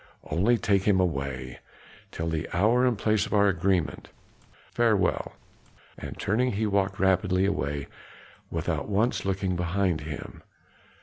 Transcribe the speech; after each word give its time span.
Only 0.23 0.57
take 0.57 0.85
him 0.85 0.99
away. 0.99 1.59
Till 2.11 2.27
the 2.27 2.49
hour 2.53 2.87
and 2.87 2.97
place 2.97 3.27
of 3.27 3.35
our 3.35 3.49
agreement, 3.49 4.09
farewell!" 4.71 5.33
and 5.95 6.17
turning 6.17 6.53
he 6.53 6.65
walked 6.65 6.99
rapidly 6.99 7.45
away, 7.45 7.85
without 8.49 8.89
once 8.89 9.25
looking 9.25 9.55
behind 9.55 10.01
him. 10.01 10.41